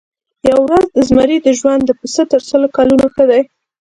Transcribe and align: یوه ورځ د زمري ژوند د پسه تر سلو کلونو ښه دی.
یوه 0.49 0.61
ورځ 0.67 0.87
د 0.91 0.97
زمري 1.09 1.37
ژوند 1.59 1.81
د 1.85 1.91
پسه 1.99 2.23
تر 2.31 2.41
سلو 2.49 2.67
کلونو 2.77 3.05
ښه 3.13 3.23
دی. 3.29 3.41